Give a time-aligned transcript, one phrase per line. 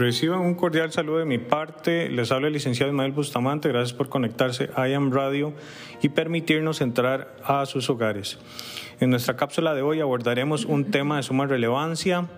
[0.00, 2.08] Reciban un cordial saludo de mi parte.
[2.08, 3.68] Les habla el licenciado Ismael Bustamante.
[3.68, 5.52] Gracias por conectarse a IAM Radio
[6.00, 8.38] y permitirnos entrar a sus hogares.
[9.00, 12.28] En nuestra cápsula de hoy abordaremos un tema de suma relevancia,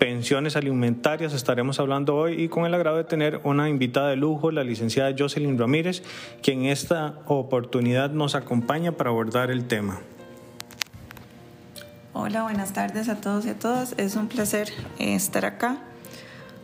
[0.00, 4.50] pensiones alimentarias estaremos hablando hoy y con el agrado de tener una invitada de lujo,
[4.50, 6.02] la licenciada Jocelyn Ramírez,
[6.42, 10.00] quien en esta oportunidad nos acompaña para abordar el tema.
[12.14, 13.94] Hola, buenas tardes a todos y a todas.
[13.96, 15.78] Es un placer eh, estar acá,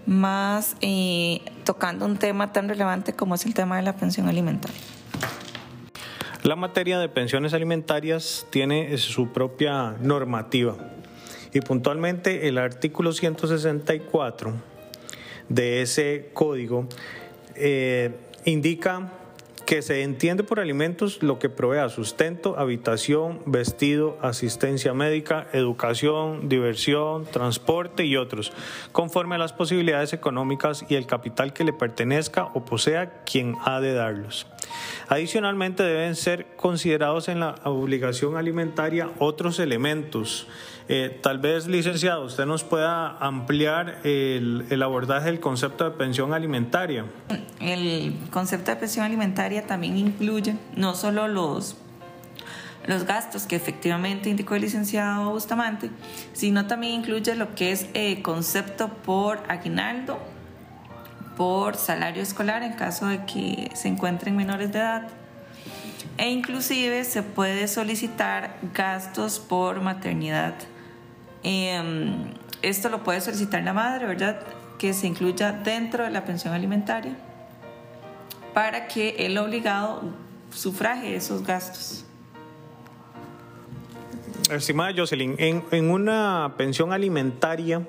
[0.06, 4.80] más eh, tocando un tema tan relevante como es el tema de la pensión alimentaria.
[6.42, 10.77] La materia de pensiones alimentarias tiene su propia normativa
[11.52, 14.52] y puntualmente el artículo 164
[15.48, 16.87] de ese código
[17.54, 19.10] eh, indica
[19.66, 27.26] que se entiende por alimentos lo que provea sustento, habitación, vestido, asistencia médica, educación, diversión,
[27.26, 28.52] transporte y otros,
[28.92, 33.80] conforme a las posibilidades económicas y el capital que le pertenezca o posea quien ha
[33.80, 34.46] de darlos.
[35.09, 40.49] Adicionalmente deben ser considerados en la obligación alimentaria otros elementos.
[40.88, 47.04] Eh, tal vez, licenciado, usted nos pueda ampliar el, abordaje del concepto de pensión alimentaria.
[47.60, 51.77] El concepto de pensión alimentaria también incluye no solo los
[52.87, 55.90] los gastos que efectivamente indicó el licenciado Bustamante,
[56.32, 60.18] sino también incluye lo que es el concepto por aguinaldo,
[61.37, 65.09] por salario escolar en caso de que se encuentren menores de edad,
[66.19, 70.54] e inclusive se puede solicitar gastos por maternidad.
[71.43, 72.32] Em,
[72.62, 74.41] esto lo puede solicitar la madre, ¿verdad?
[74.78, 77.15] Que se incluya dentro de la pensión alimentaria
[78.54, 80.03] para que el obligado
[80.50, 82.06] sufraje esos gastos.
[84.50, 87.87] Estimada Jocelyn, en, en una pensión alimentaria,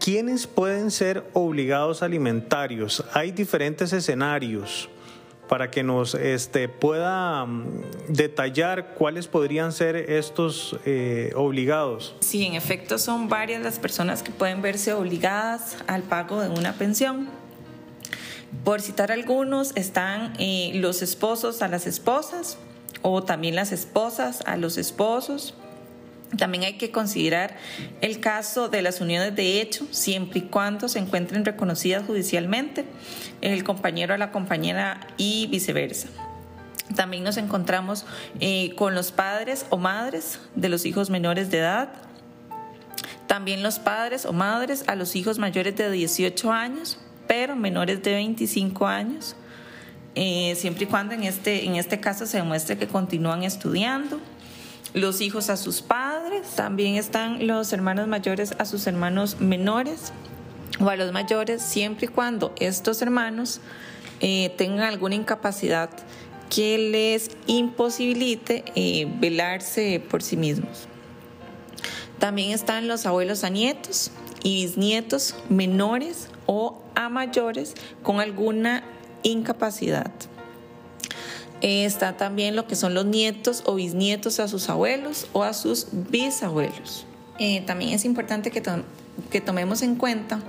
[0.00, 3.04] ¿quiénes pueden ser obligados alimentarios?
[3.12, 4.88] Hay diferentes escenarios
[5.48, 12.14] para que nos este, pueda mm, detallar cuáles podrían ser estos eh, obligados.
[12.20, 16.74] Sí, en efecto son varias las personas que pueden verse obligadas al pago de una
[16.74, 17.28] pensión.
[18.64, 22.56] Por citar algunos, están eh, los esposos a las esposas
[23.02, 25.54] o también las esposas a los esposos.
[26.36, 27.56] También hay que considerar
[28.00, 32.84] el caso de las uniones de hecho, siempre y cuando se encuentren reconocidas judicialmente,
[33.40, 36.08] el compañero a la compañera y viceversa.
[36.94, 38.04] También nos encontramos
[38.40, 41.92] eh, con los padres o madres de los hijos menores de edad,
[43.26, 46.98] también los padres o madres a los hijos mayores de 18 años,
[47.28, 49.36] pero menores de 25 años,
[50.16, 54.20] eh, siempre y cuando en este, en este caso se demuestre que continúan estudiando.
[54.92, 60.12] Los hijos a sus padres, también están los hermanos mayores a sus hermanos menores
[60.80, 63.60] o a los mayores, siempre y cuando estos hermanos
[64.20, 65.90] eh, tengan alguna incapacidad
[66.48, 70.88] que les imposibilite eh, velarse por sí mismos.
[72.18, 74.10] También están los abuelos a nietos
[74.42, 78.82] y bisnietos menores o a mayores con alguna
[79.22, 80.10] incapacidad.
[81.62, 85.88] Está también lo que son los nietos o bisnietos a sus abuelos o a sus
[86.10, 87.06] bisabuelos.
[87.38, 88.62] Eh, también es importante que,
[89.30, 90.40] que tomemos en cuenta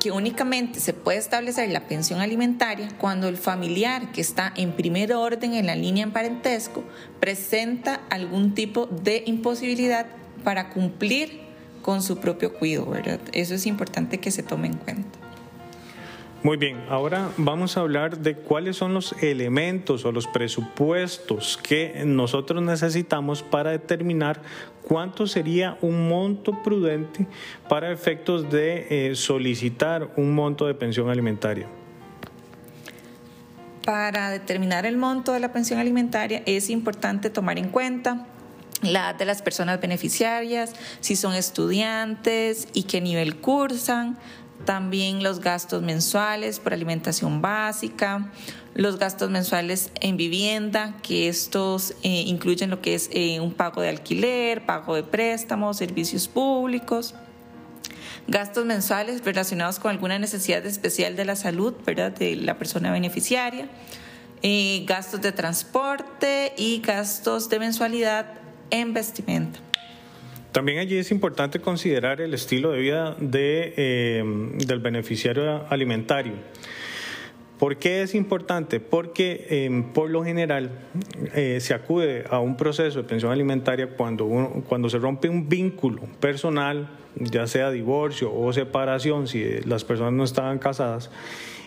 [0.00, 5.12] que únicamente se puede establecer la pensión alimentaria cuando el familiar que está en primer
[5.12, 6.84] orden en la línea en parentesco
[7.20, 10.06] presenta algún tipo de imposibilidad
[10.44, 11.40] para cumplir
[11.82, 12.94] con su propio cuidado.
[13.32, 15.27] Eso es importante que se tome en cuenta.
[16.44, 22.04] Muy bien, ahora vamos a hablar de cuáles son los elementos o los presupuestos que
[22.06, 24.40] nosotros necesitamos para determinar
[24.82, 27.26] cuánto sería un monto prudente
[27.68, 31.66] para efectos de eh, solicitar un monto de pensión alimentaria.
[33.84, 38.28] Para determinar el monto de la pensión alimentaria es importante tomar en cuenta
[38.82, 44.16] la edad de las personas beneficiarias, si son estudiantes y qué nivel cursan,
[44.68, 48.30] también los gastos mensuales por alimentación básica,
[48.74, 53.80] los gastos mensuales en vivienda, que estos eh, incluyen lo que es eh, un pago
[53.80, 57.14] de alquiler, pago de préstamos, servicios públicos,
[58.26, 62.12] gastos mensuales relacionados con alguna necesidad especial de la salud, ¿verdad?
[62.12, 63.70] De la persona beneficiaria,
[64.42, 68.34] eh, gastos de transporte y gastos de mensualidad
[68.68, 69.60] en vestimenta.
[70.52, 74.24] También allí es importante considerar el estilo de vida de, eh,
[74.66, 76.34] del beneficiario alimentario.
[77.58, 78.78] ¿Por qué es importante?
[78.78, 80.70] Porque em, por general
[81.34, 84.26] eh, se acude a un proceso de pensión alimentaria cuando,
[84.68, 90.22] cuando se rompe un vínculo personal, ya sea divorcio o separación, si las personas no
[90.22, 91.10] estaban casadas,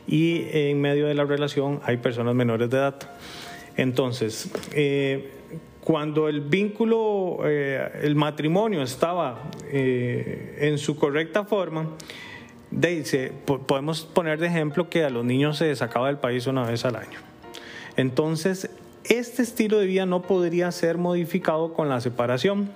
[0.07, 2.95] y en medio de la relación hay personas menores de edad.
[3.75, 5.30] Entonces, eh,
[5.83, 11.89] cuando el vínculo, eh, el matrimonio estaba en su correcta forma,
[12.69, 16.86] dice, podemos poner de ejemplo que a los niños se sacaba del país una vez
[16.86, 17.19] al año.
[17.98, 18.69] Entonces,
[19.03, 22.69] este estilo de vida no podría ser modificado con la separación.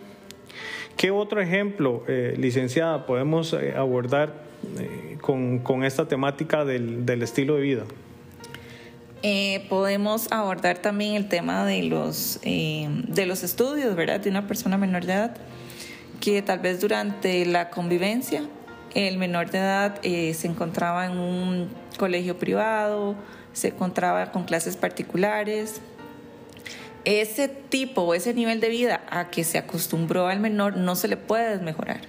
[0.97, 4.33] ¿Qué otro ejemplo, eh, licenciada, podemos eh, abordar
[4.79, 7.83] eh, con, esta temática del, estilo de vida?
[9.69, 14.19] Podemos abordar también el tema de los, de los estudios, ¿verdad?
[14.19, 15.37] De una persona menor de edad,
[16.21, 18.43] que tal vez durante la convivencia
[18.95, 23.15] el menor de edad eh, se encontraba en un colegio privado,
[23.51, 25.81] se encontraba con clases particulares.
[27.03, 31.09] Ese tipo o ese nivel de vida a que se acostumbró al menor no se
[31.09, 32.01] le puede mejorar.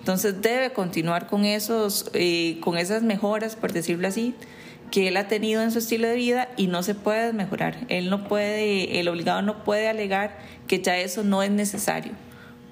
[0.00, 4.34] Entonces debe continuar con, esos, eh, con esas mejoras, por decirlo así,
[4.90, 7.76] que él ha tenido en su estilo de vida y no se puede mejorar.
[7.88, 10.38] Él no puede, el obligado no puede alegar
[10.68, 12.12] que ya eso no es necesario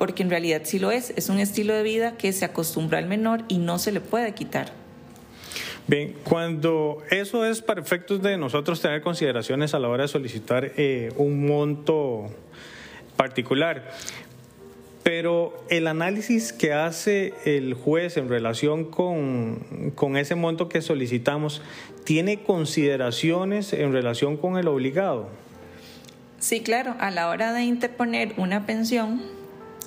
[0.02, 3.06] porque en realidad sí lo es, es un estilo de vida que se acostumbra al
[3.06, 4.72] menor y no se le puede quitar.
[5.86, 10.72] Bien, cuando eso es para efectos de nosotros tener consideraciones a la hora de solicitar
[10.76, 12.30] eh, un monto
[13.16, 13.92] particular,
[15.02, 21.60] pero el análisis que hace el juez en relación con, con, ese monto que solicitamos,
[22.04, 25.28] ¿tiene consideraciones en relación con el obligado?
[26.38, 29.22] Sí, claro, a la hora de interponer una pensión,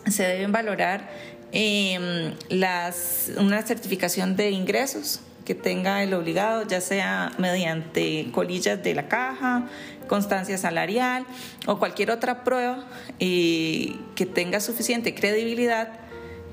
[0.09, 1.09] se deben valorar
[1.51, 8.95] em, las, una certificación de ingresos que tenga el obligado, ya sea mediante colillas de
[8.95, 9.67] la caja,
[10.07, 11.25] constancia salarial
[11.65, 12.85] o cualquier otra prueba
[13.19, 15.99] eh, que tenga suficiente credibilidad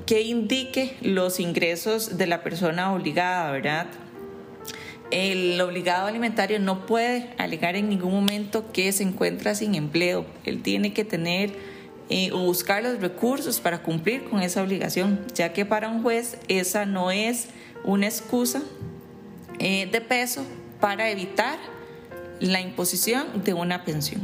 [0.06, 3.87] que indique los ingresos de la persona obligada, ¿verdad?
[5.10, 10.25] El obligado alimentario no puede alegar en ningún momento que se encuentra sin empleo.
[10.44, 11.52] Él tiene que tener
[12.08, 16.38] eh, o buscar los recursos para cumplir con esa obligación, ya que para un juez
[16.49, 17.49] esa no es
[17.84, 18.62] una excusa
[19.58, 20.44] eh, de peso
[20.81, 21.58] para evitar
[22.43, 24.21] la imposición de una pensión.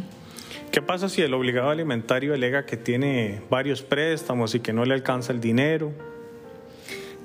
[0.71, 4.95] ¿Qué pasa si el obligado alimentario alega que tiene varios préstamos y que no le
[4.95, 5.93] alcanza el dinero?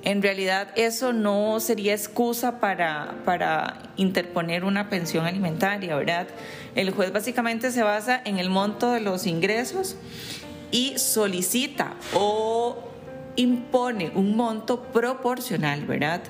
[0.03, 6.27] En realidad eso no sería excusa para, para interponer una pensión alimentaria, ¿verdad?
[6.75, 9.95] El juez básicamente se basa en el monto de los ingresos
[10.71, 12.91] y solicita o
[13.35, 16.21] impone un monto proporcional, ¿verdad?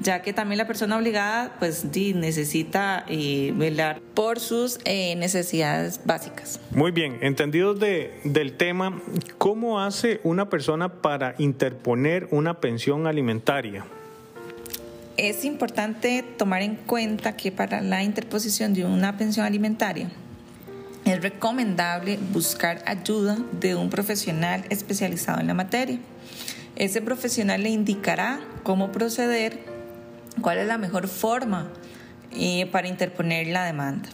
[0.00, 6.60] Ya que también la persona obligada pues necesita eh, velar por sus eh, necesidades básicas.
[6.70, 9.00] Muy bien, entendidos de, del tema,
[9.38, 13.84] ¿cómo hace una persona para interponer una pensión alimentaria?
[15.16, 20.10] Es importante tomar en cuenta que para la interposición de una pensión alimentaria,
[21.06, 26.00] es recomendable buscar ayuda de un profesional especializado en la materia.
[26.74, 29.75] Ese profesional le indicará cómo proceder,
[30.40, 31.68] cuál es la mejor forma
[32.32, 34.08] eh, para interponer la demanda.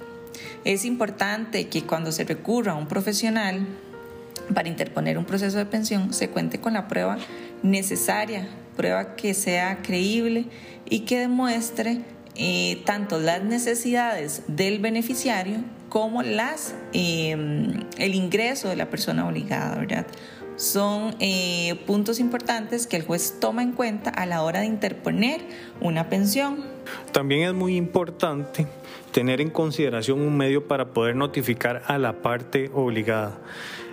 [0.65, 3.67] Es importante que cuando se recurra a un profesional
[4.55, 7.19] para interponer un proceso de pensión se cuente con la prueba
[7.63, 10.47] necesaria, prueba que sea creíble
[10.89, 12.01] y que demuestre
[12.37, 19.77] eh, tanto las necesidades del beneficiario como las, em, el ingreso de la persona obligada,
[19.77, 20.07] ¿verdad?
[20.63, 25.41] Son eh, puntos importantes que el juez toma en cuenta a la hora de interponer
[25.81, 26.65] una pensión.
[27.11, 28.69] También es muy importante
[29.11, 33.41] tener en consideración un medio para poder notificar a la parte obligada.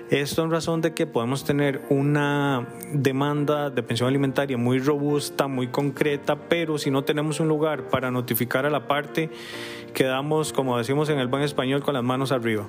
[0.10, 5.68] Esto en razón de que podemos tener una demanda de pensión alimentaria muy robusta, muy
[5.68, 9.30] concreta, pero si no tenemos un lugar para notificar a la parte,
[9.94, 12.68] quedamos, como decimos en el buen español, con las manos arriba.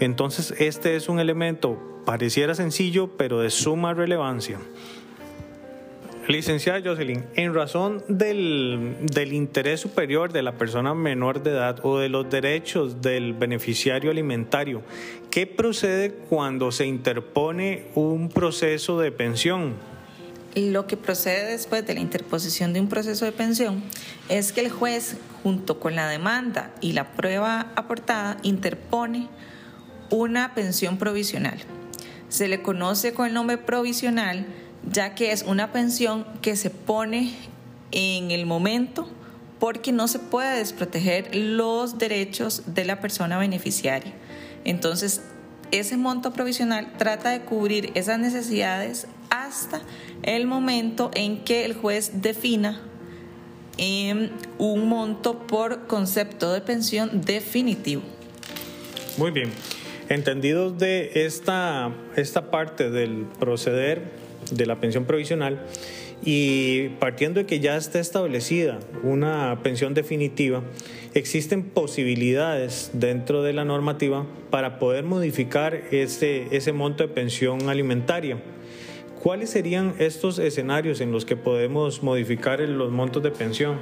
[0.00, 4.58] Entonces, este es un elemento, pareciera sencillo, pero de suma relevancia.
[6.30, 11.98] Licenciada Jocelyn, en razón del, del, interés superior de la persona menor de edad o
[11.98, 14.82] de los derechos del beneficiario alimentario,
[15.32, 19.74] ¿qué procede cuando se interpone un proceso de pensión?
[20.54, 23.82] Lo que procede después de la interposición de un proceso de pensión
[24.28, 29.28] es que el juez, junto con la demanda y la prueba aportada, interpone
[30.10, 31.58] una pensión provisional.
[32.28, 34.46] Se le conoce con el nombre provisional
[34.88, 37.34] ya que es una pensión que se pone
[37.92, 39.08] en el momento
[39.58, 44.12] porque no se puede desproteger los derechos de la persona beneficiaria.
[44.64, 45.22] Entonces,
[45.70, 49.80] ese monto provisional trata de cubrir esas necesidades hasta
[50.22, 52.80] el momento en que el juez defina
[54.58, 58.02] un monto por concepto de pensión definitivo.
[59.16, 59.50] Muy bien.
[60.08, 64.10] Entendidos de esta, esta parte del proceder
[64.50, 65.66] de la pensión provisional
[66.22, 70.62] y partiendo de que ya está establecida una pensión definitiva,
[71.14, 78.42] existen posibilidades dentro de la normativa para poder modificar ese, ese monto de pensión alimentaria.
[79.22, 83.78] ¿Cuáles serían estos escenarios en los que podemos modificar los montos de pensión?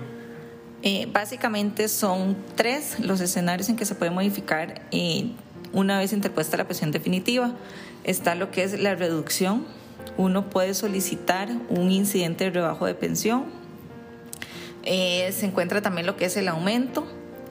[0.82, 5.30] Eh, básicamente son tres los escenarios en que se puede modificar eh,
[5.72, 7.54] una vez interpuesta la pensión definitiva.
[8.04, 9.64] Está lo que es la reducción.
[10.16, 13.44] Uno puede solicitar un incidente de rebajo de pensión.
[14.84, 17.06] Eh, se encuentra también lo que es el aumento.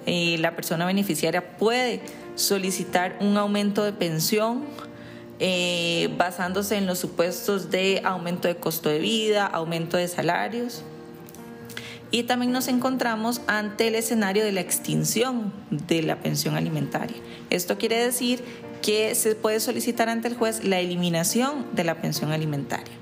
[0.06, 2.02] la persona beneficiaria puede
[2.36, 4.64] solicitar un aumento de pensión
[5.40, 10.84] eh, basándose en los supuestos de aumento de costo de vida, aumento de salarios.
[12.10, 17.18] Y también nos encontramos ante el escenario de la extinción de la pensión alimentaria.
[17.50, 18.44] Esto quiere decir
[18.82, 22.94] que se puede solicitar ante el juez la eliminación de la pensión alimentaria.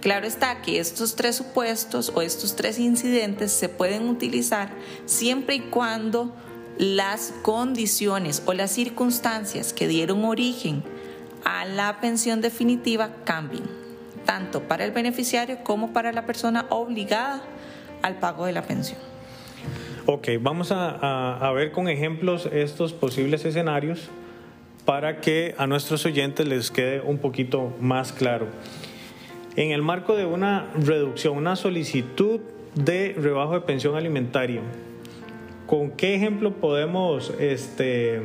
[0.00, 4.70] Claro está que estos tres supuestos o estos tres incidentes se pueden utilizar
[5.06, 6.32] siempre y cuando
[6.78, 10.84] las condiciones o las circunstancias que dieron origen
[11.44, 13.64] a la pensión definitiva cambien,
[14.24, 17.42] tanto para el beneficiario como para la persona obligada
[18.02, 18.98] al pago de la pensión.
[20.06, 24.08] Ok, vamos a, ver con ejemplos estos posibles escenarios
[24.88, 28.46] para que a nuestros oyentes les quede un poquito más claro.
[29.54, 32.40] En el marco de una reducción, una solicitud
[32.74, 34.62] de rebajo de pensión alimentaria,
[35.66, 38.18] ¿con qué ejemplo podemos este,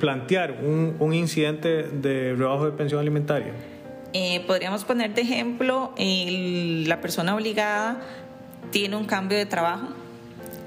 [0.00, 3.54] plantear un, incidente de rebajo de pensión alimentaria?
[4.12, 8.02] Eh, podríamos poner de ejemplo, la persona obligada
[8.70, 9.88] tiene un cambio de trabajo.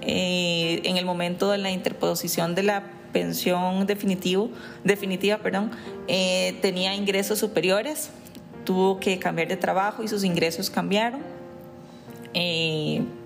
[0.01, 4.49] Eh, en el momento de la interposición de la pensión definitivo,
[4.83, 5.71] definitiva perdón,
[6.07, 8.09] eh, tenía ingresos superiores,
[8.65, 11.21] tuvo que cambiar de trabajo y sus ingresos cambiaron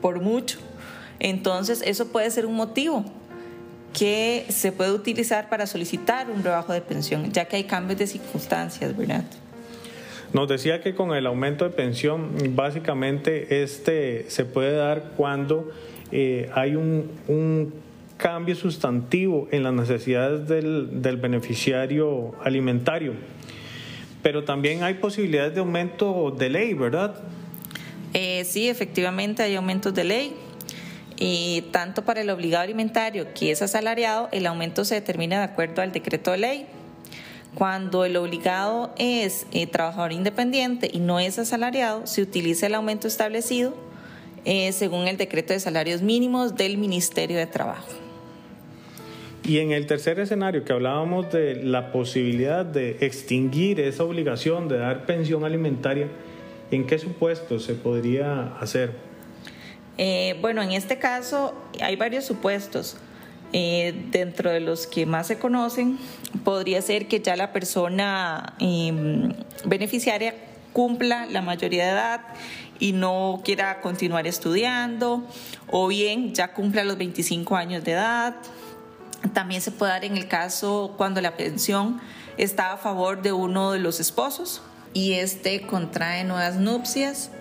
[0.01, 0.59] por mucho.
[1.19, 3.05] Entonces, eso puede ser un motivo
[3.97, 8.07] que se puede utilizar para solicitar un rebajo de pensión, ya que hay cambios de
[8.07, 9.23] circunstancias, ¿verdad?
[10.33, 15.71] Nos decía que con el aumento de pensión, básicamente este se puede dar cuando
[16.11, 17.73] eh, hay un,
[18.17, 23.13] cambio sustantivo en las necesidades del, del beneficiario alimentario.
[24.21, 27.15] Pero también hay posibilidades de aumento de ley, ¿verdad?
[28.13, 30.35] Eh, sí, efectivamente hay aumentos de ley.
[31.19, 35.81] Y tanto para el obligado alimentario que es asalariado, el aumento se determina de acuerdo
[35.81, 36.65] al decreto de ley.
[37.55, 43.07] Cuando el obligado es eh, trabajador independiente y no es asalariado, se utiliza el aumento
[43.07, 43.73] establecido
[44.45, 48.06] eh, según el decreto de salarios mínimos del Ministerio de Trabajo.
[49.47, 54.77] Y en el tercer escenario que hablábamos de la posibilidad de extinguir esa obligación de
[54.77, 56.09] dar pensión alimentaria,
[56.69, 58.91] ¿en qué supuesto se podría hacer?
[59.97, 62.97] Eh, bueno, en este caso hay varios supuestos.
[63.53, 65.97] Eh, dentro de los que más se conocen,
[66.43, 69.31] podría ser que ya la persona em,
[69.63, 70.35] beneficiaria
[70.73, 72.21] cumpla la mayoría de edad
[72.79, 75.25] y no quiera continuar estudiando,
[75.71, 78.35] o bien ya cumpla los 25 años de edad.
[79.33, 81.99] También se puede dar en el caso cuando la pensión
[82.37, 84.61] está a favor de uno de los esposos
[84.93, 87.31] y este contrae nuevas nupcias,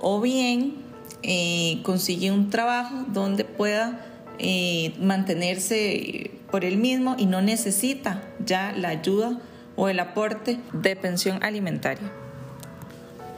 [0.00, 0.76] o bien
[1.22, 4.00] eh, consigue un trabajo donde pueda
[4.38, 9.38] eh, mantenerse por él mismo y no necesita ya la ayuda
[9.76, 12.10] o el aporte de pensión alimentaria.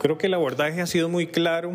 [0.04, 1.72] Creo que el abordaje ha sido muy claro,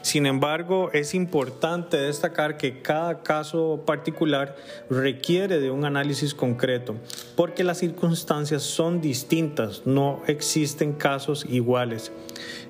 [0.00, 4.54] sin embargo es importante destacar que cada caso particular
[4.88, 6.94] requiere de un análisis concreto,
[7.34, 12.12] porque las circunstancias son distintas, no existen casos iguales.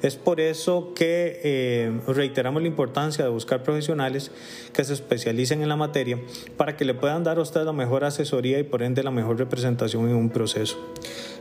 [0.00, 4.30] Es por eso que eh, reiteramos la importancia de buscar profesionales
[4.73, 6.18] que se especialicen en la materia
[6.56, 9.37] para que le puedan dar a usted la mejor asesoría y por ende la mejor
[9.37, 10.78] representación en un proceso.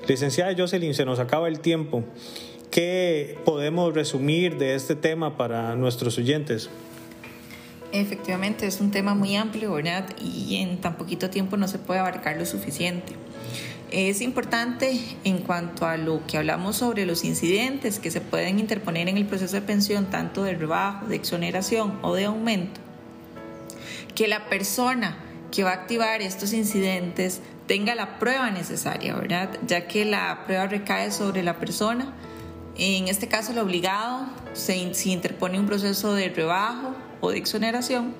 [0.06, 2.04] Licenciada Jocelyn, se nos acaba el tiempo.
[2.74, 6.72] ¿Qué podemos resumir de este tema para nuestros oyentes?
[7.92, 10.10] Efectivamente, es un tema muy amplio, ¿verdad?
[10.20, 13.14] Y en tan poquito tiempo no se puede abarcar lo suficiente.
[13.92, 19.08] Es importante en cuanto a lo que hablamos sobre los incidentes que se pueden interponer
[19.08, 22.82] en el proceso de pensión, tanto de rebajo, de exoneración o de aumento.
[24.16, 25.18] que la persona
[25.52, 29.60] que va a activar estos incidentes tenga la prueba necesaria, ¿verdad?
[29.68, 32.16] Ya que la prueba recae sobre la persona.
[32.78, 38.14] En este caso, el obligado se, se interpone un proceso de rebajo o de exoneración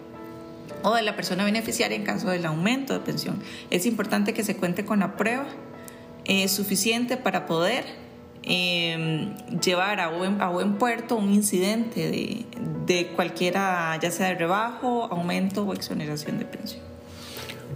[0.84, 3.42] o de la persona beneficiaria en caso del aumento de pensión.
[3.70, 5.46] Es importante que se cuente con la prueba
[6.26, 7.86] eh, suficiente para poder
[8.44, 9.34] eh,
[9.64, 12.46] llevar a buen, puerto un incidente de,
[12.86, 16.93] de cualquiera, ya sea de rebajo, aumento o exoneración de pensión.